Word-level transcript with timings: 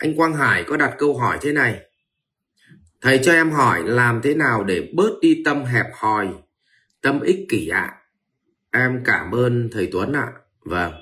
anh 0.00 0.16
Quang 0.16 0.34
Hải 0.34 0.64
có 0.64 0.76
đặt 0.76 0.94
câu 0.98 1.18
hỏi 1.18 1.38
thế 1.42 1.52
này. 1.52 1.80
Thầy 3.00 3.20
cho 3.22 3.32
em 3.32 3.50
hỏi 3.50 3.82
làm 3.84 4.20
thế 4.22 4.34
nào 4.34 4.64
để 4.64 4.90
bớt 4.94 5.10
đi 5.20 5.42
tâm 5.44 5.64
hẹp 5.64 5.86
hòi 5.94 6.28
tâm 7.00 7.20
ích 7.20 7.46
kỷ 7.48 7.68
ạ? 7.68 7.96
Em 8.70 9.02
cảm 9.04 9.30
ơn 9.30 9.68
thầy 9.72 9.88
Tuấn 9.92 10.12
ạ. 10.12 10.32
Vâng. 10.60 10.92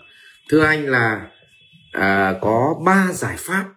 Thưa 0.51 0.65
anh 0.65 0.87
là 0.87 1.31
à, 1.93 2.39
có 2.41 2.81
ba 2.85 3.13
giải 3.13 3.37
pháp 3.39 3.75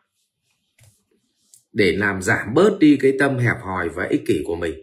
để 1.74 1.92
làm 1.92 2.22
giảm 2.22 2.54
bớt 2.54 2.78
đi 2.80 2.98
cái 3.02 3.14
tâm 3.20 3.38
hẹp 3.38 3.58
hòi 3.62 3.90
và 3.90 4.08
ích 4.10 4.24
kỷ 4.28 4.44
của 4.46 4.56
mình. 4.56 4.74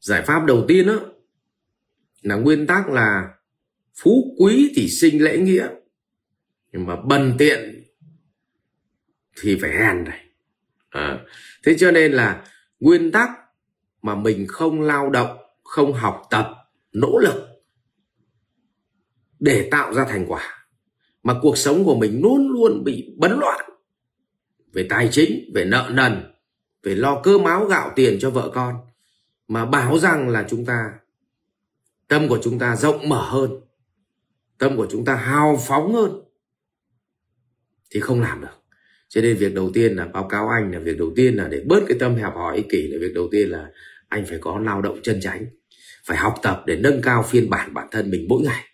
Giải 0.00 0.22
pháp 0.22 0.44
đầu 0.44 0.64
tiên 0.68 0.86
đó 0.86 1.00
là 2.22 2.34
nguyên 2.34 2.66
tắc 2.66 2.88
là 2.88 3.34
phú 4.02 4.36
quý 4.38 4.72
thì 4.76 4.88
sinh 4.88 5.22
lễ 5.24 5.38
nghĩa. 5.38 5.68
Nhưng 6.72 6.86
mà 6.86 6.96
bần 6.96 7.34
tiện 7.38 7.81
thì 9.42 9.58
phải 9.60 9.70
hèn 9.70 10.04
này 10.04 10.24
à, 10.90 11.18
thế 11.64 11.76
cho 11.78 11.90
nên 11.90 12.12
là 12.12 12.44
nguyên 12.80 13.12
tắc 13.12 13.30
mà 14.02 14.14
mình 14.14 14.46
không 14.48 14.80
lao 14.80 15.10
động 15.10 15.38
không 15.64 15.92
học 15.92 16.22
tập 16.30 16.46
nỗ 16.92 17.18
lực 17.18 17.48
để 19.38 19.68
tạo 19.70 19.94
ra 19.94 20.04
thành 20.04 20.26
quả 20.28 20.66
mà 21.22 21.34
cuộc 21.42 21.58
sống 21.58 21.84
của 21.84 21.94
mình 21.94 22.20
luôn 22.22 22.48
luôn 22.48 22.84
bị 22.84 23.14
bấn 23.18 23.38
loạn 23.38 23.70
về 24.72 24.86
tài 24.90 25.08
chính 25.12 25.50
về 25.54 25.64
nợ 25.64 25.90
nần 25.92 26.32
về 26.82 26.94
lo 26.94 27.20
cơm 27.22 27.44
áo 27.44 27.66
gạo 27.66 27.92
tiền 27.96 28.18
cho 28.20 28.30
vợ 28.30 28.50
con 28.54 28.76
mà 29.48 29.66
bảo 29.66 29.98
rằng 29.98 30.28
là 30.28 30.46
chúng 30.48 30.64
ta 30.64 30.92
tâm 32.08 32.28
của 32.28 32.38
chúng 32.42 32.58
ta 32.58 32.76
rộng 32.76 33.08
mở 33.08 33.30
hơn 33.30 33.60
tâm 34.58 34.76
của 34.76 34.86
chúng 34.90 35.04
ta 35.04 35.14
hào 35.14 35.58
phóng 35.66 35.94
hơn 35.94 36.22
thì 37.90 38.00
không 38.00 38.20
làm 38.20 38.40
được 38.40 38.61
cho 39.14 39.20
nên 39.20 39.36
việc 39.36 39.54
đầu 39.54 39.70
tiên 39.74 39.96
là 39.96 40.06
báo 40.06 40.28
cáo 40.28 40.48
anh 40.48 40.72
là 40.72 40.78
việc 40.78 40.98
đầu 40.98 41.12
tiên 41.16 41.34
là 41.34 41.48
để 41.48 41.62
bớt 41.66 41.80
cái 41.88 41.98
tâm 42.00 42.14
hẹp 42.14 42.32
hòi 42.34 42.56
ích 42.56 42.66
kỷ 42.70 42.88
là 42.88 42.98
việc 43.00 43.14
đầu 43.14 43.28
tiên 43.32 43.48
là 43.48 43.70
anh 44.08 44.26
phải 44.26 44.38
có 44.38 44.58
lao 44.58 44.82
động 44.82 45.00
chân 45.02 45.20
chánh 45.20 45.46
phải 46.04 46.16
học 46.16 46.34
tập 46.42 46.62
để 46.66 46.76
nâng 46.76 47.02
cao 47.02 47.22
phiên 47.22 47.50
bản 47.50 47.74
bản 47.74 47.88
thân 47.90 48.10
mình 48.10 48.26
mỗi 48.28 48.42
ngày. 48.42 48.64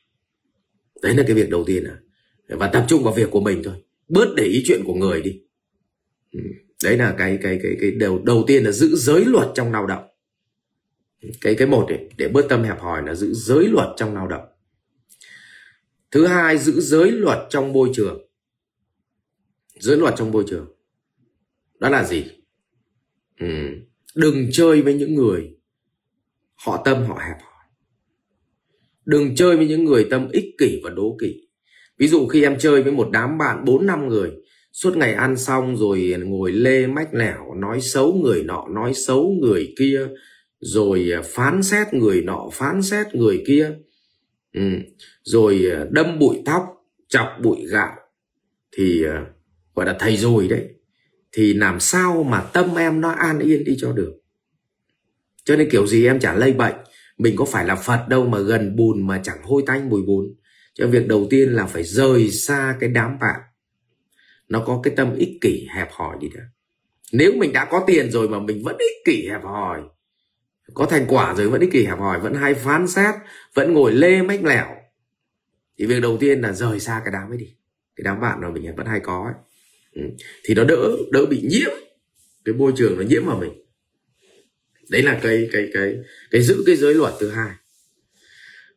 Đấy 1.02 1.14
là 1.14 1.22
cái 1.26 1.34
việc 1.34 1.50
đầu 1.50 1.64
tiên 1.64 1.84
à. 1.84 1.96
Và 2.48 2.66
tập 2.68 2.84
trung 2.88 3.04
vào 3.04 3.14
việc 3.14 3.30
của 3.30 3.40
mình 3.40 3.62
thôi. 3.64 3.74
Bớt 4.08 4.34
để 4.36 4.44
ý 4.44 4.62
chuyện 4.66 4.82
của 4.84 4.94
người 4.94 5.22
đi. 5.22 5.40
Ừ. 6.32 6.41
Đấy 6.84 6.96
là 6.96 7.14
cái 7.18 7.38
cái 7.42 7.60
cái 7.62 7.76
cái 7.80 7.91
đầu 7.91 8.22
đầu 8.24 8.44
tiên 8.46 8.64
là 8.64 8.70
giữ 8.72 8.96
giới 8.96 9.24
luật 9.24 9.48
trong 9.54 9.72
lao 9.72 9.86
động. 9.86 10.04
Cái 11.41 11.54
cái 11.54 11.68
một 11.68 11.86
ấy, 11.88 12.08
để 12.16 12.28
bớt 12.28 12.46
tâm 12.48 12.62
hẹp 12.62 12.80
hòi 12.80 13.02
là 13.06 13.14
giữ 13.14 13.32
giới 13.34 13.68
luật 13.68 13.88
trong 13.96 14.14
lao 14.14 14.26
động. 14.28 14.48
Thứ 16.10 16.26
hai 16.26 16.58
giữ 16.58 16.80
giới 16.80 17.10
luật 17.10 17.38
trong 17.50 17.72
môi 17.72 17.91
trường 17.94 18.27
dẫn 19.80 20.00
luật 20.00 20.14
trong 20.16 20.32
môi 20.32 20.44
trường 20.46 20.66
đó 21.78 21.88
là 21.88 22.04
gì 22.04 22.24
ừ. 23.40 23.46
đừng 24.14 24.48
chơi 24.52 24.82
với 24.82 24.94
những 24.94 25.14
người 25.14 25.56
họ 26.54 26.82
tâm, 26.84 27.04
họ 27.04 27.14
hẹp 27.14 27.36
hòi 27.40 27.64
đừng 29.04 29.34
chơi 29.34 29.56
với 29.56 29.68
những 29.68 29.84
người 29.84 30.06
tâm 30.10 30.28
ích 30.32 30.54
kỷ 30.58 30.80
và 30.84 30.90
đố 30.90 31.16
kỵ 31.20 31.48
ví 31.98 32.08
dụ 32.08 32.26
khi 32.26 32.42
em 32.42 32.58
chơi 32.58 32.82
với 32.82 32.92
một 32.92 33.08
đám 33.12 33.38
bạn 33.38 33.64
bốn 33.64 33.86
năm 33.86 34.08
người, 34.08 34.32
suốt 34.72 34.96
ngày 34.96 35.14
ăn 35.14 35.36
xong 35.36 35.76
rồi 35.76 36.14
ngồi 36.24 36.52
lê 36.52 36.86
mách 36.86 37.14
lẻo, 37.14 37.54
nói 37.54 37.80
xấu 37.80 38.12
người 38.12 38.42
nọ, 38.42 38.66
nói 38.70 38.94
xấu 38.94 39.36
người 39.40 39.74
kia, 39.78 40.08
rồi 40.60 41.10
à, 41.12 41.22
phán 41.24 41.62
xét 41.62 41.94
người 41.94 42.22
nọ, 42.22 42.48
phán 42.52 42.82
xét 42.82 43.14
người 43.14 43.42
kia 43.46 43.70
ừ. 44.52 44.62
rồi 45.22 45.70
à, 45.72 45.86
đâm 45.90 46.18
bụi 46.18 46.36
tóc, 46.44 46.62
chọc 47.08 47.28
bụi 47.42 47.66
gạo, 47.70 47.96
thì 48.76 49.04
à, 49.04 49.26
gọi 49.78 49.86
là 49.86 49.96
thầy 49.98 50.16
rồi 50.16 50.48
đấy. 50.48 50.68
Thì 51.32 51.54
làm 51.54 51.80
sao 51.80 52.22
mà 52.22 52.40
tâm 52.40 52.74
em 52.74 53.00
nó 53.00 53.10
an 53.10 53.38
yên 53.38 53.64
đi 53.64 53.76
cho 53.78 53.92
được? 53.92 54.12
Cho 55.44 55.56
nên 55.56 55.70
kiểu 55.70 55.86
gì 55.86 56.06
em 56.06 56.20
chả 56.20 56.34
lây 56.34 56.52
bệnh. 56.52 56.74
Mình 57.18 57.36
có 57.36 57.44
phải 57.44 57.64
là 57.64 57.75
phật 57.75 58.06
đâu 58.08 58.26
mà 58.26 58.38
gần 58.38 58.76
bùn 58.76 59.06
mà 59.06 59.20
chẳng 59.25 59.42
hôi 59.42 59.62
tanh 59.66 59.88
mùi 59.88 60.03
bùn. 60.03 60.34
Cho 60.75 60.86
việc 60.86 61.08
đầu 61.08 61.26
tiên 61.30 61.53
là 61.53 61.66
phải 61.66 61.82
rời 61.84 62.30
xa 62.30 62.76
cái 62.80 62.91
đám 62.91 63.19
bạn. 63.19 63.41
Nó 64.48 64.64
có 64.66 64.80
cái 64.82 64.94
tâm 64.97 65.14
ích 65.14 65.38
kỷ 65.41 65.66
hẹp 65.75 65.88
hòi 65.92 66.16
đi 66.20 66.28
đó 66.28 66.42
nếu 67.12 67.32
mình 67.36 67.53
đã 67.53 67.64
có 67.64 67.84
tiền 67.86 68.10
rồi 68.10 68.28
mà 68.28 68.41
mình 68.41 68.62
vẫn 68.64 68.76
ích 68.78 69.04
kỷ 69.04 69.28
hẹp 69.28 69.42
hòi, 69.42 69.80
có 70.74 70.86
thành 70.86 71.06
quả 71.08 71.34
rồi 71.34 71.48
vẫn 71.48 71.60
ích 71.60 71.72
kỷ 71.72 71.84
hẹp 71.84 71.98
hòi, 71.98 72.20
vẫn 72.20 72.34
hay 72.34 72.54
phán 72.54 72.88
xét, 72.88 73.14
vẫn 73.54 73.74
ngồi 73.74 73.92
lê 73.92 74.22
mách 74.22 74.44
lẻo, 74.44 74.66
thì 75.78 75.86
việc 75.86 76.00
đầu 76.00 76.16
tiên 76.20 76.41
là 76.41 76.53
rời 76.53 76.80
xa 76.80 77.00
cái 77.04 77.12
đám 77.12 77.30
ấy 77.30 77.38
đi. 77.38 77.56
Cái 77.97 78.03
đám 78.04 78.20
bạn 78.20 78.41
mà 78.41 78.50
mình 78.50 78.76
vẫn 78.76 78.86
hay 78.86 79.00
có 79.00 79.24
ấy. 79.24 79.34
Ừ. 79.98 80.04
Thì 80.44 80.54
nó 80.54 80.64
đỡ 80.64 80.97
đỡ 81.10 81.26
bị 81.26 81.41
nhiễm. 81.44 81.70
Cái 82.44 82.54
môi 82.54 82.72
trường 82.76 82.97
nó 82.97 83.03
nhiễm 83.03 83.26
vào 83.26 83.38
mình. 83.41 83.53
Đấy 84.91 85.03
là 85.03 85.19
cái 85.22 85.48
cái 85.53 85.69
cái 85.75 85.97
cái 86.31 86.42
giữ 86.42 86.62
cái 86.66 86.76
giới 86.76 86.94
luật 86.94 87.14
thứ 87.20 87.31
hai. 87.31 87.50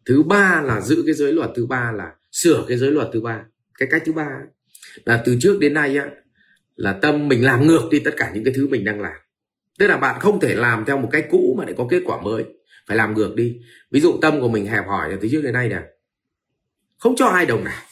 Thứ 0.06 0.24
ba 0.24 0.62
là 0.62 0.82
giữ 0.82 1.04
cái 1.06 1.16
giới 1.16 1.34
luật 1.34 1.50
thứ 1.56 1.66
ba 1.66 1.92
là 1.92 2.12
sửa 2.32 2.66
cái 2.68 2.78
giới 2.78 2.92
luật 2.92 3.08
thứ 3.14 3.22
ba. 3.22 3.46
Cái 3.78 3.88
cách 3.92 4.04
thứ 4.06 4.14
ba 4.14 4.30
là 5.06 5.22
từ 5.26 5.38
trước 5.42 5.60
đến 5.60 5.74
nay 5.74 5.98
á, 5.98 6.10
là 6.76 6.94
tâm 6.94 7.28
mình 7.28 7.46
làm 7.46 7.68
ngược 7.68 7.88
đi 7.92 8.00
tất 8.00 8.14
cả 8.18 8.32
những 8.34 8.44
cái 8.44 8.54
thứ 8.54 8.68
mình 8.68 8.86
đang 8.86 9.02
làm. 9.02 9.18
Tức 9.80 9.88
là 9.88 9.98
bạn 9.98 10.20
không 10.20 10.40
thể 10.40 10.56
làm 10.56 10.86
theo 10.88 10.98
một 10.98 11.10
cách 11.12 11.28
cũ 11.32 11.56
mà 11.58 11.66
để 11.66 11.74
có 11.78 11.88
kết 11.90 12.02
quả 12.06 12.22
mới. 12.22 12.44
Phải 12.88 12.98
làm 12.98 13.14
ngược 13.14 13.36
đi. 13.36 13.60
Ví 13.92 14.00
dụ 14.00 14.20
tâm 14.22 14.42
của 14.42 14.50
mình 14.50 14.66
hẹp 14.66 14.86
hỏi 14.88 15.10
là 15.10 15.18
từ 15.22 15.28
trước 15.32 15.42
đến 15.44 15.54
nay 15.54 15.70
nè. 15.70 15.82
Không 16.98 17.16
cho 17.16 17.26
ai 17.26 17.46
đồng 17.46 17.64
nào. 17.64 17.84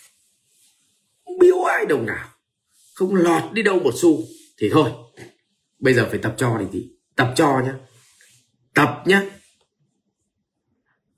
Không 1.26 1.40
biếu 1.40 1.64
ai 1.64 1.86
đồng 1.86 2.06
nào 2.06 2.30
không 3.00 3.16
lọt 3.16 3.44
đi 3.54 3.62
đâu 3.62 3.80
một 3.80 3.94
xu. 3.96 4.20
Thì 4.58 4.70
thôi, 4.72 4.92
bây 5.80 5.94
giờ 5.94 6.08
phải 6.10 6.20
tập 6.20 6.34
cho 6.38 6.58
đi 6.58 6.66
thì 6.72 6.90
tập 7.16 7.34
cho 7.36 7.62
nhá. 7.66 7.74
Tập 8.76 9.04
nhá. 9.06 9.24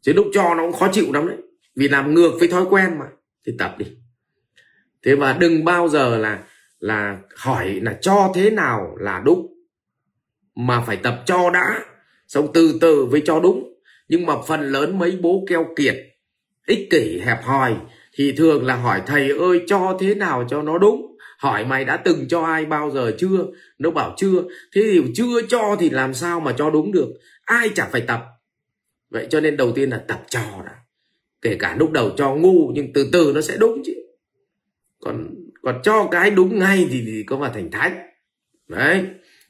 Chứ 0.02 0.14
lúc 0.14 0.28
cho 0.34 0.54
nó 0.56 0.64
cũng 0.64 0.80
khó 0.80 0.90
chịu 0.92 1.14
lắm 1.14 1.28
đấy. 1.28 1.38
Vì 1.76 1.88
làm 1.88 2.14
ngược 2.14 2.32
với 2.40 2.48
thói 2.48 2.66
quen 2.70 2.98
mà. 3.00 3.06
Thì 3.46 3.54
tập 3.60 3.76
đi. 3.78 3.86
Thế 5.04 5.16
và 5.16 5.34
đừng 5.34 5.66
bao 5.66 5.90
giờ 5.90 6.18
là 6.18 6.44
là 6.80 7.20
hỏi 7.36 7.80
là 7.82 7.98
cho 8.02 8.32
thế 8.36 8.50
nào 8.50 8.96
là 9.00 9.22
đúng. 9.26 9.54
Mà 10.56 10.82
phải 10.82 10.98
tập 10.98 11.24
cho 11.26 11.50
đã. 11.50 11.86
Xong 12.28 12.48
từ 12.54 12.78
từ 12.82 13.06
với 13.06 13.22
cho 13.26 13.40
đúng. 13.40 13.74
Nhưng 14.08 14.26
mà 14.26 14.34
phần 14.48 14.72
lớn 14.72 15.00
mấy 15.00 15.18
bố 15.22 15.46
keo 15.50 15.68
kiệt, 15.76 15.96
ích 16.68 16.88
kỷ, 16.92 17.22
hẹp 17.26 17.44
hòi 17.44 17.76
thì 18.14 18.34
thường 18.38 18.66
là 18.66 18.76
hỏi 18.76 19.02
thầy 19.06 19.30
ơi, 19.30 19.62
cho 19.68 19.98
thế 20.00 20.16
nào 20.16 20.48
cho 20.50 20.62
nó 20.62 20.78
đúng? 20.78 21.11
Hỏi 21.42 21.66
mày 21.66 21.86
đã 21.86 21.98
từng 21.98 22.28
cho 22.28 22.42
ai 22.42 22.66
bao 22.66 22.92
giờ 22.92 23.12
chưa? 23.18 23.46
Nó 23.78 23.92
bảo 23.92 24.14
chưa. 24.18 24.44
Thế 24.76 24.82
thì 24.82 25.02
chưa 25.14 25.42
cho 25.50 25.76
thì 25.80 25.90
làm 25.90 26.14
sao 26.14 26.40
mà 26.40 26.54
cho 26.58 26.70
đúng 26.70 26.92
được? 26.92 27.08
Ai 27.46 27.70
chả 27.70 27.90
phải 27.92 28.02
tập. 28.02 28.22
Vậy 29.10 29.28
cho 29.30 29.42
nên 29.42 29.58
đầu 29.58 29.72
tiên 29.72 29.90
là 29.90 29.98
tập 30.08 30.24
cho 30.30 30.40
đã. 30.66 30.76
Kể 31.42 31.56
cả 31.60 31.76
lúc 31.80 31.92
đầu 31.92 32.12
cho 32.18 32.36
ngu 32.36 32.72
nhưng 32.74 32.94
từ 32.94 33.10
từ 33.14 33.32
nó 33.36 33.42
sẽ 33.42 33.58
đúng 33.58 33.82
chứ. 33.86 33.94
Còn 35.00 35.36
còn 35.62 35.80
cho 35.84 36.08
cái 36.12 36.32
đúng 36.32 36.60
ngay 36.60 36.88
thì, 36.92 37.04
thì 37.06 37.24
có 37.28 37.38
mà 37.38 37.52
thành 37.54 37.72
thánh 37.72 37.98
đấy. 38.68 39.06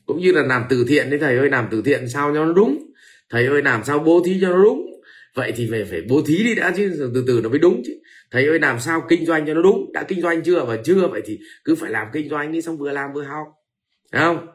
Cũng 0.06 0.22
như 0.22 0.32
là 0.32 0.42
làm 0.42 0.64
từ 0.70 0.86
thiện 0.88 1.10
đấy 1.10 1.20
thầy 1.20 1.38
ơi 1.38 1.50
làm 1.50 1.68
từ 1.72 1.82
thiện 1.82 2.10
sao 2.10 2.34
cho 2.34 2.46
nó 2.46 2.54
đúng? 2.54 2.92
Thầy 3.30 3.46
ơi 3.46 3.62
làm 3.64 3.84
sao 3.84 4.00
bố 4.00 4.22
thí 4.26 4.38
cho 4.42 4.50
nó 4.50 4.64
đúng? 4.64 4.91
Vậy 5.34 5.54
thì 5.56 5.68
về 5.68 5.86
phải 5.86 6.02
bố 6.10 6.22
thí 6.28 6.44
đi 6.44 6.56
đã 6.56 6.74
chứ, 6.78 7.12
từ 7.14 7.24
từ 7.28 7.40
nó 7.44 7.50
mới 7.50 7.60
đúng 7.60 7.82
chứ. 7.86 7.94
Thầy 8.32 8.46
ơi, 8.46 8.60
làm 8.60 8.80
sao 8.80 9.06
kinh 9.10 9.26
doanh 9.26 9.48
cho 9.48 9.54
nó 9.54 9.62
đúng? 9.62 9.92
Đã 9.94 10.04
kinh 10.04 10.22
doanh 10.22 10.44
chưa 10.44 10.66
và 10.66 10.78
chưa, 10.84 11.08
vậy 11.08 11.22
thì 11.26 11.40
cứ 11.64 11.76
phải 11.76 11.92
làm 11.92 12.08
kinh 12.14 12.30
doanh 12.30 12.52
đi, 12.52 12.62
xong 12.62 12.78
vừa 12.78 12.92
làm 12.92 13.14
vừa 13.14 13.24
học. 13.24 13.48
Đấy 14.12 14.24
không? 14.24 14.48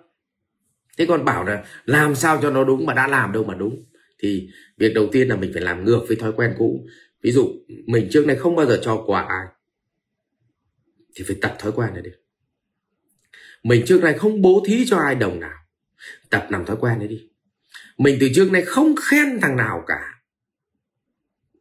Thế 0.99 1.07
còn 1.07 1.25
bảo 1.25 1.45
là 1.45 1.65
làm 1.85 2.15
sao 2.15 2.39
cho 2.43 2.51
nó 2.51 2.65
đúng 2.65 2.87
mà 2.87 2.95
đã 2.95 3.07
làm 3.07 3.33
đâu 3.33 3.45
mà 3.45 3.55
đúng. 3.55 3.85
Thì 4.19 4.49
việc 4.77 4.95
đầu 4.95 5.09
tiên 5.13 5.29
là 5.29 5.37
mình 5.37 5.51
phải 5.53 5.63
làm 5.63 5.85
ngược 5.85 6.01
với 6.09 6.17
thói 6.17 6.33
quen 6.33 6.55
cũ. 6.59 6.87
Ví 7.23 7.33
dụ, 7.33 7.49
mình 7.87 8.09
trước 8.11 8.27
này 8.27 8.37
không 8.37 8.57
bao 8.57 8.67
giờ 8.67 8.79
cho 8.83 9.05
quà 9.07 9.23
ai. 9.23 9.47
Thì 11.15 11.25
phải 11.27 11.37
tập 11.43 11.57
thói 11.59 11.73
quen 11.73 11.95
này 11.95 12.03
đi. 12.03 12.11
Mình 13.63 13.83
trước 13.87 14.03
này 14.03 14.13
không 14.13 14.43
bố 14.43 14.65
thí 14.67 14.85
cho 14.87 14.97
ai 14.97 15.15
đồng 15.15 15.41
nào. 15.41 15.59
Tập 16.31 16.47
làm 16.51 16.65
thói 16.65 16.77
quen 16.81 16.99
đấy 16.99 17.09
đi. 17.09 17.29
Mình 17.99 18.17
từ 18.21 18.29
trước 18.35 18.53
này 18.53 18.63
không 18.63 18.95
khen 18.97 19.41
thằng 19.43 19.57
nào 19.57 19.85
cả 19.87 20.01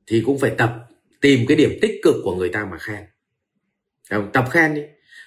thì 0.08 0.22
cũng 0.26 0.40
phải 0.40 0.52
tập 0.58 0.76
tìm 1.22 1.46
cái 1.48 1.58
điểm 1.58 1.78
tích 1.82 2.00
cực 2.04 2.16
của 2.24 2.36
người 2.36 2.50
ta 2.50 2.66
mà 2.72 2.78
khen. 2.78 3.04
Không? 4.10 4.30
tập 4.34 4.46
khen 4.52 4.74
đi. 4.74 4.82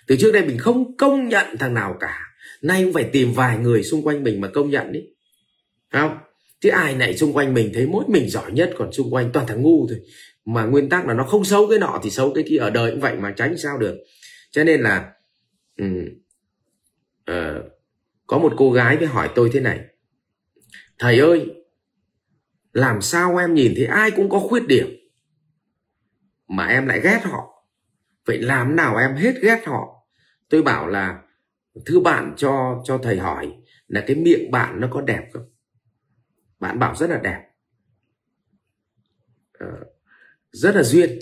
Từ 0.07 0.17
trước 0.17 0.33
đây 0.33 0.47
mình 0.47 0.59
không 0.59 0.97
công 0.97 1.29
nhận 1.29 1.47
thằng 1.59 1.75
nào 1.75 1.97
cả. 2.01 2.21
Nay 2.63 2.85
cũng 2.85 2.93
phải 2.93 3.05
tìm 3.05 3.33
vài 3.33 3.59
người 3.59 3.83
xung 3.83 4.03
quanh 4.03 4.25
mình 4.25 4.41
mà 4.41 4.49
công 4.49 4.71
nhận 4.71 4.93
đi. 4.93 5.01
Không? 5.93 6.19
Chứ 6.61 6.69
ai 6.69 6.95
này 6.95 7.17
xung 7.17 7.33
quanh 7.33 7.55
mình 7.55 7.71
thấy 7.75 7.87
mỗi 7.87 8.05
mình 8.09 8.29
giỏi 8.29 8.53
nhất 8.53 8.71
còn 8.79 8.93
xung 8.93 9.15
quanh 9.15 9.31
toàn 9.33 9.47
thằng 9.47 9.63
ngu 9.63 9.87
thôi. 9.89 9.99
Mà 10.45 10.65
nguyên 10.65 10.89
tắc 10.89 11.07
là 11.07 11.15
nó 11.15 11.25
không 11.25 11.45
xấu 11.45 11.69
cái 11.69 11.79
nọ 11.79 12.01
thì 12.03 12.11
xấu 12.11 12.33
cái 12.35 12.45
kia 12.49 12.57
ở 12.57 12.71
đời 12.71 12.91
cũng 12.91 13.01
vậy 13.01 13.17
mà 13.17 13.35
tránh 13.37 13.59
sao 13.59 13.79
được. 13.79 13.97
Cho 14.51 14.65
nên 14.65 14.81
là 14.81 15.13
um, 15.79 16.05
uh, 17.31 17.65
có 18.27 18.39
một 18.39 18.53
cô 18.57 18.73
gái 18.73 18.97
mới 18.97 19.07
hỏi 19.07 19.31
tôi 19.35 19.51
thế 19.53 19.61
này. 19.61 19.81
Thầy 20.99 21.19
ơi 21.19 21.47
làm 22.79 23.03
sao 23.03 23.37
em 23.37 23.55
nhìn 23.55 23.73
thấy 23.77 23.87
ai 23.87 24.11
cũng 24.11 24.29
có 24.29 24.39
khuyết 24.39 24.67
điểm? 24.67 24.87
Mà 26.49 26.67
em 26.67 26.87
lại 26.87 27.01
ghét 27.01 27.21
họ. 27.25 27.65
Vậy 28.27 28.39
làm 28.39 28.77
nào 28.77 28.97
em 28.97 29.17
hết 29.17 29.35
ghét 29.43 29.63
họ? 29.67 30.07
Tôi 30.49 30.63
bảo 30.63 30.87
là 30.87 31.23
thứ 31.87 32.01
bạn 32.01 32.35
cho 32.37 32.83
cho 32.85 32.99
thầy 33.03 33.19
hỏi 33.19 33.53
là 33.87 34.05
cái 34.07 34.17
miệng 34.17 34.51
bạn 34.51 34.81
nó 34.81 34.89
có 34.91 35.01
đẹp 35.01 35.29
không? 35.33 35.51
Bạn 36.61 36.79
bảo 36.79 36.95
rất 36.95 37.11
là 37.11 37.19
đẹp. 37.19 37.45
Ờ, 39.53 39.85
rất 40.51 40.75
là 40.75 40.83
duyên. 40.83 41.19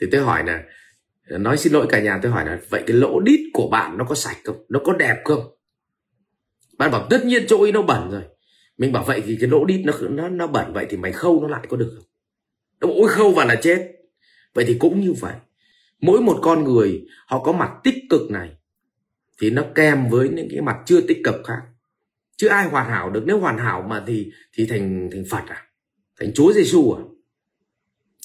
Thì 0.00 0.06
tôi 0.12 0.20
hỏi 0.20 0.44
là, 0.46 0.64
nói 1.38 1.58
xin 1.58 1.72
lỗi 1.72 1.86
cả 1.88 2.00
nhà, 2.00 2.18
tôi 2.22 2.32
hỏi 2.32 2.46
là, 2.46 2.58
vậy 2.68 2.84
cái 2.86 2.96
lỗ 2.96 3.20
đít 3.20 3.40
của 3.52 3.68
bạn 3.70 3.98
nó 3.98 4.04
có 4.04 4.14
sạch 4.14 4.36
không? 4.44 4.64
Nó 4.68 4.80
có 4.84 4.92
đẹp 4.92 5.22
không? 5.24 5.56
Bạn 6.78 6.90
bảo, 6.90 7.06
tất 7.10 7.24
nhiên 7.24 7.44
chỗ 7.48 7.60
ấy 7.60 7.72
nó 7.72 7.82
bẩn 7.82 8.10
rồi 8.10 8.22
mình 8.80 8.92
bảo 8.92 9.04
vậy 9.04 9.22
thì 9.26 9.36
cái 9.40 9.50
lỗ 9.50 9.64
đít 9.64 9.80
nó 9.84 9.92
nó 10.10 10.28
nó 10.28 10.46
bẩn 10.46 10.72
vậy 10.72 10.86
thì 10.90 10.96
mày 10.96 11.12
khâu 11.12 11.42
nó 11.42 11.48
lại 11.48 11.66
có 11.68 11.76
được 11.76 11.92
không? 11.96 12.96
Mỗi 12.96 13.08
khâu 13.08 13.32
vào 13.32 13.46
là 13.46 13.54
chết. 13.54 13.92
Vậy 14.54 14.64
thì 14.68 14.76
cũng 14.78 15.00
như 15.00 15.12
vậy. 15.12 15.34
Mỗi 16.00 16.20
một 16.20 16.38
con 16.42 16.64
người, 16.64 17.02
họ 17.26 17.38
có 17.44 17.52
mặt 17.52 17.70
tích 17.84 17.94
cực 18.10 18.30
này, 18.30 18.50
thì 19.40 19.50
nó 19.50 19.64
kèm 19.74 20.08
với 20.08 20.28
những 20.28 20.48
cái 20.50 20.60
mặt 20.60 20.76
chưa 20.86 21.00
tích 21.00 21.18
cực 21.24 21.34
khác. 21.44 21.60
Chứ 22.36 22.48
ai 22.48 22.68
hoàn 22.68 22.90
hảo 22.90 23.10
được? 23.10 23.22
Nếu 23.26 23.38
hoàn 23.38 23.58
hảo 23.58 23.86
mà 23.88 24.04
thì 24.06 24.30
thì 24.54 24.66
thành 24.66 25.08
thành 25.12 25.24
phật 25.30 25.42
à? 25.48 25.66
Thành 26.20 26.32
chúa 26.34 26.52
giêsu 26.52 26.92
à? 26.92 27.00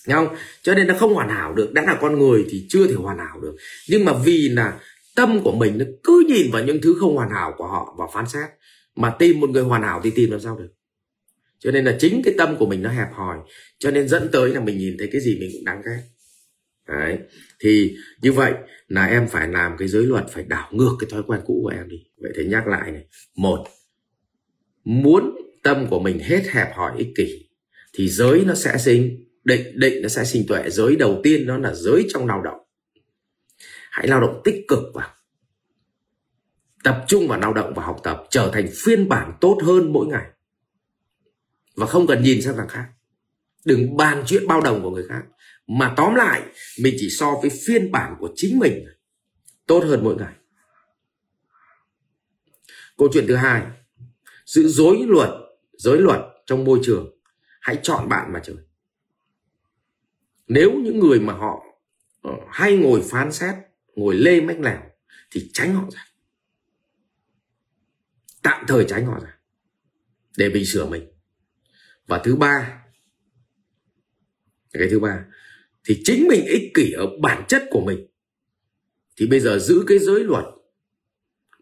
Nghe 0.08 0.16
không? 0.16 0.36
Cho 0.62 0.74
nên 0.74 0.88
nó 0.88 0.94
không 1.00 1.13
hoàn 1.13 1.30
hảo 1.30 1.54
được. 1.54 1.74
Đã 1.74 1.81
là 1.81 1.98
con 2.01 2.19
người 2.19 2.46
thì 2.50 2.66
chưa 2.69 2.88
thể 2.88 2.94
hoàn 2.94 3.18
hảo 3.18 3.40
được. 3.42 3.56
Nhưng 3.90 4.06
mà 4.06 4.13
vì 4.25 4.50
là 4.50 4.80
tâm 5.16 5.42
của 5.44 5.51
mình 5.51 5.78
nó 5.78 5.86
cứ 6.04 6.24
nhìn 6.28 6.51
vào 6.51 6.63
những 6.63 6.80
thứ 6.81 6.96
không 7.00 7.16
hoàn 7.16 7.30
hảo 7.30 7.54
của 7.58 7.68
họ 7.68 7.96
và 7.98 8.06
phán 8.13 8.28
xét. 8.28 8.50
Mà 8.95 9.15
tìm 9.19 9.39
một 9.39 9.50
người 9.50 9.63
hoàn 9.63 9.81
hảo 9.81 10.01
thì 10.03 10.12
tìm 10.15 10.31
làm 10.31 10.39
sao 10.39 10.57
được. 10.57 10.69
Cho 11.59 11.71
nên 11.71 11.86
là 11.86 11.97
chính 12.00 12.21
cái 12.25 12.33
tâm 12.38 12.56
của 12.57 12.65
mình 12.65 12.81
nó 12.81 12.89
hẹp 12.89 13.07
hòi, 13.13 13.38
Cho 13.80 13.92
nên 13.92 14.07
dẫn 14.07 14.30
tới 14.31 14.53
là 14.53 14.59
mình 14.59 14.77
nhìn 14.77 14.95
thấy 15.00 15.09
cái 15.12 15.21
gì 15.21 15.38
mình 15.39 15.50
cũng 15.53 15.65
đáng 15.65 15.81
ghét. 15.86 16.01
Đấy. 16.88 17.19
Thì 17.59 17.95
như 18.21 18.31
vậy 18.31 18.53
là 18.88 19.06
em 19.06 19.27
phải 19.27 19.47
làm 19.47 19.77
cái 19.77 19.88
giới 19.88 20.06
luật, 20.06 20.25
Phải 20.30 20.44
đảo 20.44 20.69
ngược 20.71 20.95
cái 21.00 21.09
thói 21.12 21.24
quen 21.27 21.42
cũ 21.45 21.59
của 21.63 21.69
em 21.69 21.89
đi. 21.89 21.97
Vậy 22.18 22.31
thì 22.38 22.45
nhắc 22.45 22.68
lại 22.68 22.92
này, 22.92 23.06
Một, 23.36 23.68
Muốn 24.83 25.36
tâm 25.63 25.88
của 25.89 26.00
mình 26.00 26.19
hết 26.19 26.41
hẹp 26.50 26.75
hòi 26.75 26.98
ích 26.98 27.09
kỷ 27.15 27.50
Thì 27.94 28.09
giới 28.09 28.44
nó 28.45 28.56
sẽ 28.56 28.77
sinh, 28.77 29.25
định 29.44 29.80
định 29.80 30.01
nó 30.01 30.07
sẽ 30.07 30.25
sinh 30.25 30.45
tuệ. 30.48 30.69
Giới 30.69 30.95
đầu 30.95 31.19
tiên 31.24 31.48
đó 31.48 31.57
là 31.57 31.74
giới 31.74 32.06
trong 32.09 32.27
lao 32.27 32.41
động. 32.41 32.59
Hãy 33.91 34.07
lao 34.07 34.21
động 34.21 34.41
tích 34.44 34.65
cực 34.68 34.83
vào 34.94 35.14
tập 36.86 37.06
trung 37.08 37.28
vào 37.28 37.40
lao 37.40 37.54
động 37.54 37.74
và 37.76 37.84
học 37.84 38.00
tập 38.04 38.24
trở 38.30 38.50
thành 38.54 38.68
phiên 38.84 39.10
bản 39.10 39.34
tốt 39.42 39.58
hơn 39.66 39.94
mỗi 39.94 40.08
ngày. 40.08 40.26
Và 41.76 41.86
không 41.86 42.08
cần 42.08 42.24
nhìn 42.24 42.42
sang 42.42 42.58
thằng 42.58 42.68
khác. 42.68 42.88
Đừng 43.66 43.98
bàn 43.98 44.24
chuyện 44.28 44.48
bao 44.48 44.62
đồng 44.62 44.84
của 44.84 44.90
người 44.90 45.06
khác. 45.10 45.24
Mà 45.68 45.94
tóm 45.98 46.16
lại, 46.16 46.42
mình 46.84 46.96
chỉ 46.98 47.10
so 47.10 47.36
với 47.42 47.50
phiên 47.66 47.92
bản 47.92 48.16
của 48.20 48.30
chính 48.36 48.60
mình 48.60 48.86
tốt 49.68 49.84
hơn 49.84 50.04
mỗi 50.04 50.16
ngày. 50.16 50.34
Câu 52.98 53.10
chuyện 53.14 53.26
thứ 53.28 53.36
hai 53.36 53.64
sự 54.46 54.68
dối 54.68 54.98
luật, 55.08 55.30
giới 55.78 55.98
luật 55.98 56.20
trong 56.46 56.64
môi 56.64 56.80
trường. 56.84 57.20
Hãy 57.62 57.80
chọn 57.84 58.10
bạn 58.10 58.34
mà 58.34 58.42
chơi. 58.44 58.56
Nếu 60.48 60.72
những 60.72 61.00
người 61.00 61.20
mà 61.20 61.34
họ 61.34 61.64
ờ, 62.22 62.32
hay 62.50 62.78
ngồi 62.78 63.02
phán 63.10 63.32
xét, 63.32 63.56
ngồi 63.96 64.16
lê 64.16 64.42
mách 64.42 64.60
lèo, 64.60 64.82
thì 65.32 65.50
tránh 65.54 65.76
họ 65.76 65.84
ra 65.92 66.06
tạm 68.45 68.65
thời 68.68 68.86
tránh 68.88 69.06
họ 69.06 69.19
ra 69.24 69.38
để 70.38 70.50
mình 70.50 70.65
sửa 70.65 70.86
mình. 70.86 71.07
Và 72.07 72.21
thứ 72.24 72.36
ba 72.36 72.81
cái 74.74 74.88
thứ 74.92 75.00
ba 75.00 75.25
thì 75.88 76.01
chính 76.03 76.27
mình 76.27 76.45
ích 76.45 76.71
kỷ 76.74 76.92
ở 76.92 77.07
bản 77.21 77.44
chất 77.47 77.63
của 77.69 77.81
mình. 77.86 78.07
Thì 79.18 79.27
bây 79.27 79.39
giờ 79.39 79.59
giữ 79.59 79.83
cái 79.88 80.00
giới 80.00 80.24
luật 80.24 80.45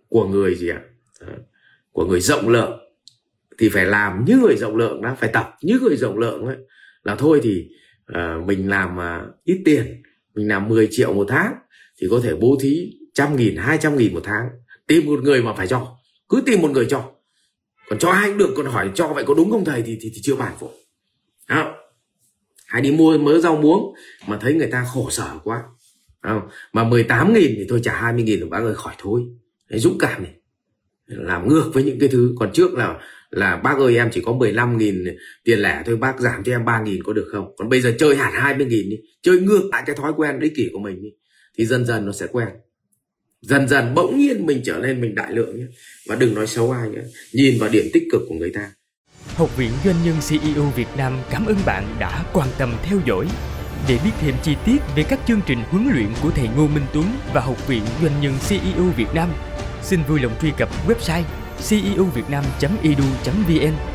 của 0.07 0.27
người 0.27 0.56
gì 0.56 0.69
ạ? 0.69 0.81
À? 1.19 1.38
của 1.91 2.06
người 2.06 2.21
rộng 2.21 2.50
lượng 2.50 2.80
thì 3.57 3.69
phải 3.69 3.86
làm 3.86 4.25
như 4.25 4.38
người 4.38 4.56
rộng 4.57 4.75
lượng 4.75 5.01
đó 5.01 5.15
phải 5.19 5.29
tập 5.33 5.56
như 5.62 5.79
người 5.81 5.97
rộng 5.97 6.18
lượng 6.18 6.45
ấy. 6.45 6.57
Là 7.03 7.15
thôi 7.15 7.39
thì 7.44 7.69
à, 8.06 8.38
mình 8.45 8.69
làm 8.69 9.00
à, 9.00 9.25
ít 9.44 9.62
tiền 9.65 10.01
mình 10.36 10.47
làm 10.47 10.69
10 10.69 10.88
triệu 10.91 11.13
một 11.13 11.25
tháng 11.29 11.53
thì 12.01 12.07
có 12.12 12.19
thể 12.24 12.36
bố 12.36 12.57
thí 12.62 13.00
trăm 13.13 13.36
nghìn 13.36 13.56
hai 13.56 13.77
trăm 13.81 13.97
nghìn 13.97 14.13
một 14.13 14.21
tháng. 14.24 14.50
Tìm 14.88 15.06
một 15.06 15.19
người 15.24 15.41
mà 15.41 15.53
phải 15.53 15.68
cho 15.68 15.97
cứ 16.33 16.41
tìm 16.45 16.62
một 16.62 16.71
người 16.71 16.85
cho. 16.89 17.12
Còn 17.89 18.00
cho 18.00 18.09
ai 18.09 18.30
cũng 18.30 18.38
được 18.38 18.53
còn 18.57 18.65
hỏi 18.65 18.91
cho 18.95 19.07
vậy 19.07 19.24
có 19.27 19.33
đúng 19.33 19.51
không 19.51 19.65
thầy 19.65 19.81
thì 19.81 19.97
thì, 20.01 20.12
thì 20.13 20.21
chưa 20.24 20.35
bản 20.35 20.53
phụ. 20.59 20.69
không? 21.47 21.74
Hay 22.68 22.81
đi 22.81 22.91
mua 22.91 23.18
mớ 23.18 23.39
rau 23.39 23.56
muống 23.56 23.94
mà 24.27 24.38
thấy 24.41 24.53
người 24.53 24.68
ta 24.68 24.85
khổ 24.94 25.09
sở 25.09 25.39
quá. 25.44 25.63
Không? 26.21 26.41
mà 26.74 26.83
18 26.83 27.33
nghìn 27.33 27.53
thì 27.57 27.65
thôi 27.69 27.80
trả 27.83 27.94
20 27.94 28.24
nghìn 28.24 28.39
là 28.39 28.45
bác 28.50 28.59
ơi 28.59 28.75
khỏi 28.75 28.94
thôi 28.97 29.21
Đấy, 29.69 29.80
dũng 29.80 29.97
cảm 30.00 30.24
này. 30.24 30.33
Làm 31.06 31.47
ngược 31.47 31.71
với 31.74 31.83
những 31.83 32.00
cái 32.00 32.09
thứ. 32.09 32.36
Còn 32.39 32.51
trước 32.53 32.74
là 32.74 33.00
là 33.29 33.57
bác 33.57 33.77
ơi 33.77 33.95
em 33.97 34.09
chỉ 34.12 34.21
có 34.21 34.33
15 34.33 34.77
nghìn 34.77 35.06
tiền 35.44 35.59
lẻ 35.59 35.83
thôi 35.86 35.95
bác 35.95 36.19
giảm 36.19 36.44
cho 36.44 36.51
em 36.51 36.65
3 36.65 36.81
nghìn 36.81 37.03
có 37.03 37.13
được 37.13 37.29
không? 37.31 37.56
Còn 37.57 37.69
bây 37.69 37.81
giờ 37.81 37.94
chơi 38.00 38.15
hẳn 38.15 38.33
20 38.33 38.65
nghìn 38.65 38.89
đi 38.89 38.97
chơi 39.21 39.39
ngược 39.39 39.69
lại 39.71 39.83
cái 39.86 39.95
thói 39.95 40.13
quen 40.18 40.39
đấy 40.39 40.51
kỷ 40.56 40.69
của 40.74 40.79
mình 40.79 41.03
đi 41.03 41.09
thì 41.57 41.65
dần 41.65 41.86
dần 41.86 42.06
nó 42.06 42.12
sẽ 42.12 42.27
quen 42.27 42.47
dần 43.44 43.68
dần 43.68 43.95
bỗng 43.95 44.18
nhiên 44.18 44.45
mình 44.45 44.62
trở 44.66 44.78
nên 44.78 45.01
mình 45.01 45.16
đại 45.16 45.31
lượng 45.31 45.60
nhé. 45.60 45.66
Và 46.07 46.16
đừng 46.16 46.36
nói 46.36 46.48
xấu 46.48 46.72
ai 46.72 46.90
nhé. 46.90 47.01
Nhìn 47.34 47.60
vào 47.60 47.69
điểm 47.69 47.86
tích 47.94 48.04
cực 48.12 48.22
của 48.30 48.36
người 48.36 48.51
ta. 48.54 48.72
Học 49.36 49.57
viện 49.57 49.72
Doanh 49.86 49.95
nhân 50.06 50.16
CEO 50.30 50.63
Việt 50.75 50.88
Nam 50.98 51.18
cảm 51.31 51.45
ơn 51.45 51.57
bạn 51.66 51.95
đã 52.00 52.24
quan 52.34 52.48
tâm 52.57 52.74
theo 52.84 53.00
dõi. 53.06 53.28
Để 53.88 54.00
biết 54.04 54.12
thêm 54.22 54.36
chi 54.44 54.56
tiết 54.66 54.78
về 54.95 55.04
các 55.04 55.19
chương 55.28 55.42
trình 55.45 55.60
huấn 55.69 55.88
luyện 55.94 56.07
của 56.24 56.30
thầy 56.30 56.48
Ngô 56.57 56.68
Minh 56.68 56.86
Tuấn 56.94 57.06
và 57.34 57.42
Học 57.42 57.68
viện 57.68 57.84
Doanh 58.01 58.22
nhân 58.22 58.34
CEO 58.50 58.84
Việt 58.98 59.10
Nam, 59.16 59.30
xin 59.84 60.00
vui 60.07 60.19
lòng 60.19 60.36
truy 60.42 60.51
cập 60.57 60.69
website 60.88 61.24
ceovietnam.edu.vn 61.69 63.93